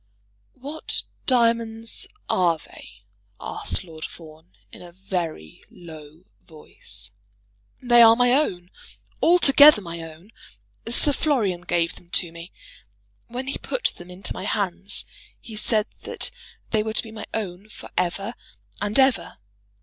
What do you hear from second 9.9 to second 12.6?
own. Sir Florian gave them to me.